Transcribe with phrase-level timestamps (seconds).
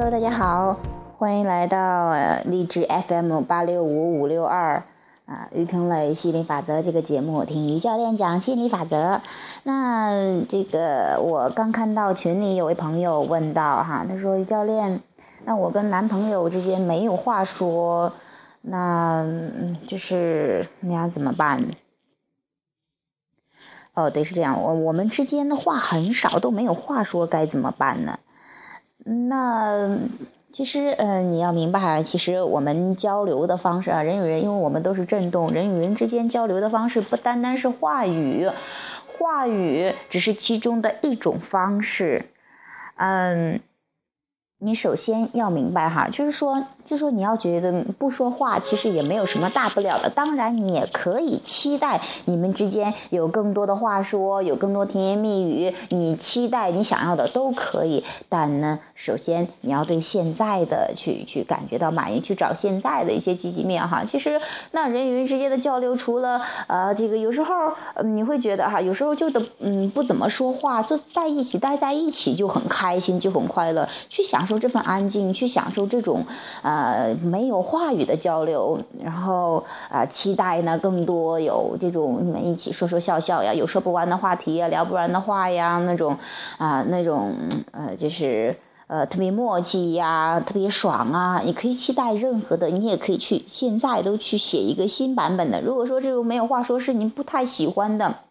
[0.00, 0.78] Hello，大家好，
[1.18, 2.14] 欢迎来到
[2.44, 4.84] 励志 FM 八六五五六二
[5.26, 9.20] 啊，于平磊心理法则这个节目，听于教练讲心理法则。
[9.64, 15.00] 那这个我刚看到群里有位朋友问到哈，他说于教练，
[15.44, 18.12] 那我跟男朋友之间没有话说，
[18.60, 19.26] 那
[19.88, 21.64] 就是那样怎么办？
[23.94, 28.20] 哦，对，是这样，我我们之间的话很少，都没有话说，该怎么办呢？
[29.04, 29.98] 那
[30.52, 38.50] 其实，嗯，你要明白，其实我们交流的方式啊，人与人，因为我们都是震动，人与人之间交流的方式不单单是话语，
[39.18, 42.26] 话语只是其中的一种方式，
[42.96, 43.60] 嗯。
[44.60, 50.10] 你首先要明白哈，就是说，就说，你要觉得不说话其实也没有什么大不了的。
[50.10, 55.74] 当然，你也可以期待你们之间有更多的话说，有更多甜言蜜语。
[55.90, 64.04] 你期待你想要的都可以，但呢，首先你要对现在的去去感觉到满意，去找现在的一些积极面哈。
[64.04, 64.40] 其实，
[64.72, 67.54] 那人与人之间的交流，除了呃这个有时候
[68.02, 74.38] 你会觉得哈，有时候就得嗯不怎么说话，就在一起待在一起就很开心，就很快乐，去享。
[74.48, 76.24] 受这份安静，去享受这种
[76.62, 86.16] 呃呃没有话语的交流，然后啊期待呢更多有这种你们一起说说笑笑呀，有说不完的话题呀，聊不完的话呀，那种
[86.58, 87.34] 啊那种
[87.72, 88.56] 呃就是
[88.86, 91.42] 呃特别默契呀，特别爽啊！
[91.44, 95.60] 你可以期待任何的，你也可以去现在都去写一个新版本的。
[95.60, 98.27] 如果说这种没有话说是您不太喜欢的。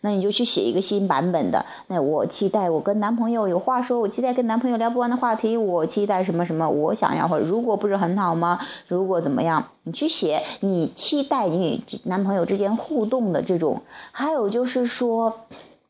[0.00, 1.66] 那你就去写一个新版本的。
[1.86, 8.60] 那我期待我跟男朋友有话说，我期待跟男朋友聊不完的话题，我期待什么什么，我想要或如果不是很好吗？
[8.88, 9.68] 如果怎么样？
[9.82, 13.82] 你去写你期待你与男朋友之间互动的这种。
[14.12, 15.40] 还有就是说，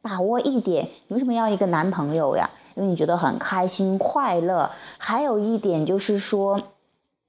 [0.03, 2.51] 把握一点，你为什么要一个男朋友呀？
[2.75, 4.71] 因为你觉得很开心快乐。
[4.99, 6.61] 还有一点就是说。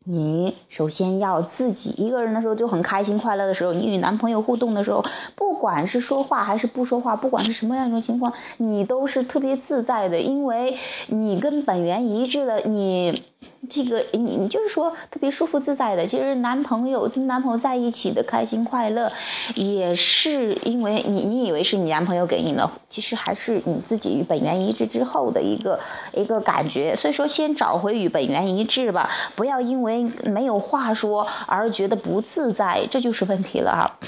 [0.09, 5.03] 你首先要自己一个人的时候就很开心快乐的时候，你与男朋友互动的时候，
[5.35, 13.23] 不管是说话还是不说话，不管是什么样一种情况，你都是特别自在的，因为你跟本源一致的你。
[13.69, 19.12] 这个你你就是说特别舒服自在的，其实男朋友跟男朋友在一起的开心快乐，
[19.56, 25.79] 也是因为你你以为是你男朋友给你的，其实还是你自己与本源一致之后的一个
[26.13, 26.96] 一个感觉。
[26.96, 34.00] 所以说，先找回与本源一致吧，不要因为没有话说而觉得不自在，这就是问题了啊。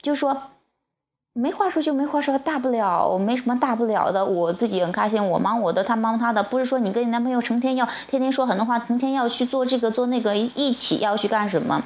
[0.00, 0.40] 就说。
[1.38, 11.82] 没话说就没话说，大不了没什么大不了的，我自己很开心，我忙我的，他忙他的，不是说你跟你男朋友成天要天天说很多话，成天要去做这个做那个，一起要去干什么？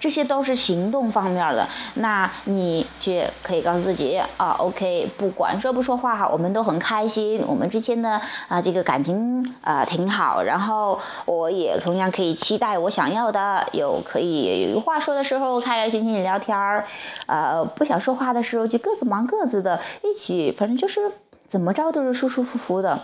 [0.00, 3.12] 这些都是行动方面的，那你就
[3.42, 16.86] 可以告诉自己啊，OK，不管说不说话，我们都很开心，我们之间的啊这个感情啊挺好，然后我也同样可以期待我想要的，有可以有话说的时候开开心心聊天儿，
[17.26, 21.12] 呃不想说话的时候就各自忙各自的，一起反正就是
[21.46, 23.02] 怎么着都是舒舒服服的。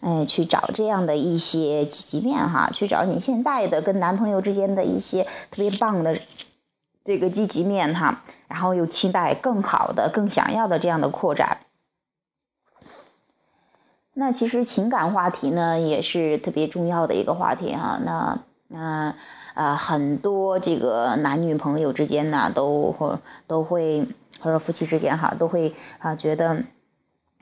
[0.00, 6.18] 哎，去找这样的一些积极面哈，去找你现在的跟男朋友之间的一些特别棒的
[7.04, 11.58] 这个积极面哈，然后又期待更好的、更想要的这样的扩展。
[14.14, 18.00] 那其实情感话题呢，也是特别重要的一个话题哈。
[18.02, 18.38] 那
[18.68, 19.14] 那
[19.52, 24.08] 啊，很多这个男女朋友之间呢，都或都会
[24.40, 26.64] 或者夫妻之间哈，都会啊觉得。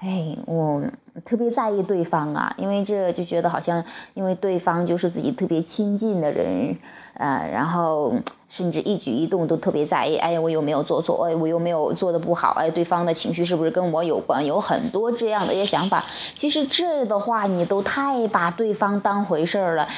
[0.01, 0.85] 哎，我
[1.25, 3.85] 特别在意对方啊，因为这就觉得好像，
[4.15, 6.77] 因为对方就是自己特别亲近的人，
[7.15, 8.15] 呃，然后
[8.49, 10.17] 甚至一举一动都特别在意。
[10.17, 11.27] 哎，我有没有做错？
[11.27, 12.55] 哎，我有没有做的不好？
[12.59, 14.45] 哎，对方的情绪是不是跟我有关？
[14.47, 16.05] 有很多这样的一些想法。
[16.35, 19.89] 其实这的话，你都太把对方当回事儿了。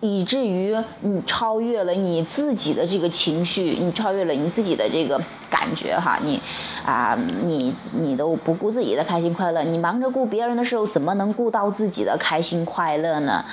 [0.00, 6.40] 以至于你超越了你自己的这个情绪，你超越了你自己的这个感觉哈，你
[6.86, 13.44] 啊，你你都不顾自己的开心快乐，你忙着顾别人的时候，怎么能顾到自己的开心快乐呢？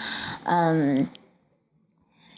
[0.43, 1.07] 嗯。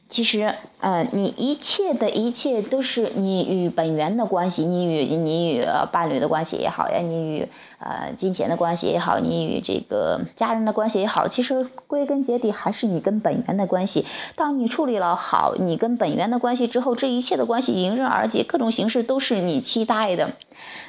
[0.10, 14.06] 其实，呃，你一切的一切都是你与本源的关系，你与你与伴侣的关系也好呀，你与呃金钱的关系也好，你与这个家人的关系也好，其实归根结底还是你跟本源的关系。
[14.38, 20.32] 当你处理了好你跟本源的关系之后，这一切的关系迎刃而解，各种形式都是你期待的。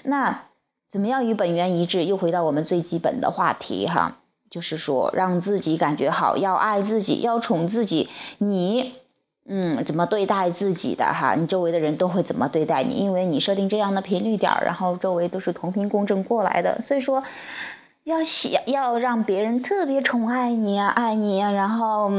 [0.05, 0.43] 那
[0.90, 2.05] 怎么样与本源一致？
[2.05, 4.17] 又回到我们最基本的话题哈，
[4.50, 8.08] 就是说让自己感觉好，要爱自己，要宠自己，
[8.38, 8.94] 你。
[9.50, 11.35] 嗯，怎么对待自己的哈？
[11.35, 12.96] 你周围的人都会怎么对待你？
[12.96, 16.82] 因为你设定这样的频率点，然后周围都是同频共振过来的。
[16.82, 17.25] 所以说，
[18.05, 22.12] 要想要让别人特别宠爱你啊，爱你啊，然后，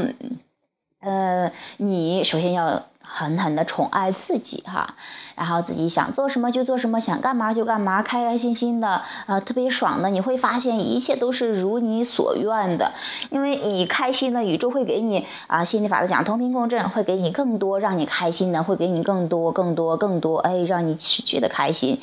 [1.00, 2.82] 呃，你首先要。
[3.12, 4.94] 狠狠的宠爱自己哈，
[5.34, 10.10] 然后自己想做什么就做什么，想干嘛就干嘛，开开心心的，呃，特别爽的。
[10.10, 12.92] 你会发现一切都是如你所愿的，
[13.30, 22.00] 因为你开心了，宇宙会给你啊，心理法则讲同频共振，会给你更多让你开心的，会给你更多更多更多，哎，让你觉得开心。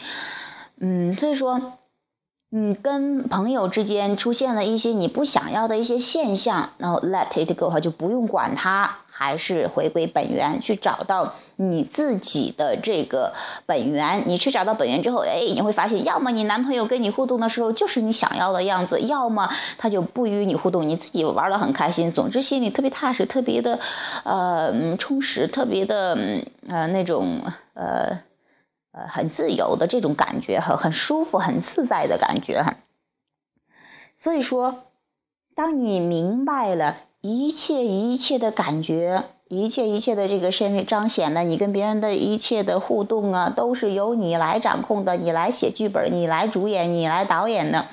[0.79, 1.73] 嗯，所以说。
[2.49, 13.33] 嗯，跟朋友之间出现了一些你不想要的一些现象，然后 let it go 哈，就不用管它，还是回归本源，去找到你自己的这个
[13.65, 14.23] 本源。
[14.27, 22.13] 你去找到本源之后，哎，你会发现，要么你男朋友跟你互动的时候就是你想要的样子，要么他就不与你互动，你自己玩的很开心。
[22.13, 23.77] 总之心里特别踏实，特别的
[24.23, 26.17] 呃充实，特别的
[26.69, 27.41] 呃那种
[27.73, 28.19] 呃。
[28.97, 32.65] 呃，很自由的这种感觉，很很舒服、很自在的感觉。
[34.23, 34.85] 所以说，
[35.53, 47.85] 当你明白了一切一切的感觉，一切一切的这个身彰显了，你跟别人的一切的互动啊，都是由你来掌控的，你来写剧本，你来主演，你来导演的。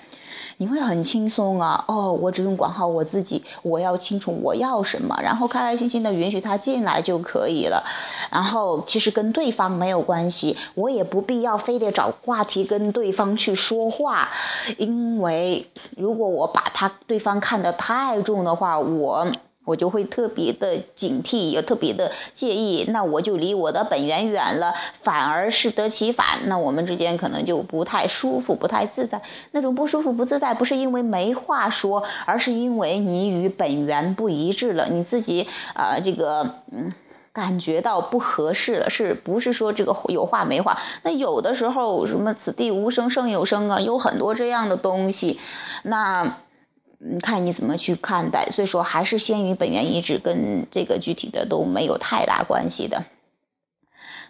[0.57, 1.85] 你会很轻松啊！
[1.89, 7.85] 哦，我只用管好我自己，我要清楚我要什么，然后开开心心的允许他进来就可以了。
[8.31, 14.31] 然后其实跟对方没有关系，我也不必要非得找话题跟对方去说话，
[14.79, 19.27] 因为如果我把他对方看得太重的话，我。
[19.65, 29.23] 我就会特别的警惕，也特别的介意，那我就离我的本源远了，反而适得其反，那我们之间可能就不太舒服，不太自在。
[29.53, 36.93] 那种不舒服、不自在，不是因为没话说，而是因为你与本源不一致了，你自己啊，这个嗯，
[37.33, 40.79] 感觉到不合适了，是不是说这个有话没话？
[41.03, 45.41] 那有的时候什么“此地无声胜有声”啊，有很多这样的东西，
[45.83, 46.37] 那。
[47.07, 53.05] 嗯，看你怎么去看待，所以说还是先于本源意志，跟这个具体的都没有太大关系的。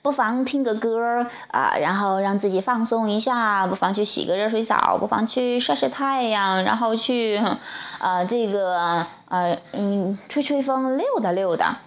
[0.02, 7.36] 不妨听个歌啊，然后让自己放松一下；不妨去洗个热水澡；不妨去晒晒太阳，然后去
[8.00, 11.78] 啊这个呃嗯吹吹风、溜达溜达。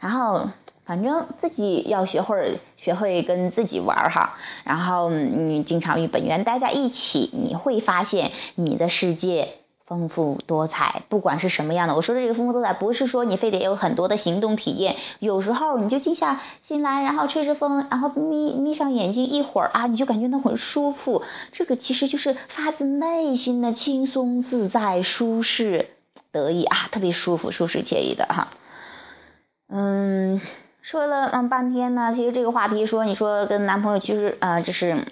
[0.00, 0.50] 然后
[0.84, 4.34] 反正自己要学会学会跟自己玩哈。
[4.64, 9.48] 然后你经常与本源待在一起，你会发现你的世界。
[9.86, 21.22] 丰富多彩，不管是什么样的，我说的这个丰富多彩，不是说你非得有很多的行动体验，有时候你就静下心来，然后吹着风，然后眯眯上眼睛一会儿啊，你就感觉到很舒服。
[21.52, 25.88] 这个其实就是发自内心的轻松自在、舒适
[26.30, 28.48] 得意啊，特别舒服、舒适惬意的哈。
[29.68, 30.40] 嗯，
[30.80, 35.04] 说了嗯半天呢，其实这个话题说，你说跟男朋友其实啊，这是。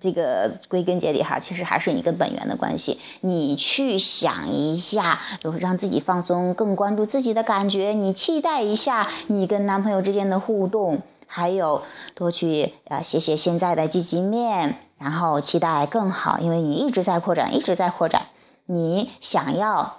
[0.00, 2.98] 这个归根结底哈，其实还是你跟本源的关系。
[3.20, 7.90] 你去想一下，就是让自己放松，更关注自己的感觉。
[7.90, 11.82] 你期待一下你跟男朋友之间的互动，还有
[12.14, 18.22] 多去啊写写现在的积极面，然后期待更好，因为你一直在扩展，一直在扩展。
[18.66, 19.98] 你想要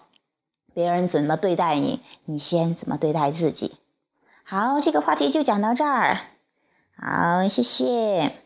[0.74, 3.76] 别人怎么对待你，你先怎么对待自己。
[4.44, 6.18] 好，这个话题就讲到这儿。
[6.98, 8.45] 好，谢谢。